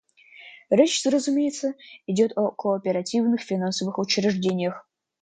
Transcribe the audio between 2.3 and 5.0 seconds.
о кооперативных финансовых учреждениях.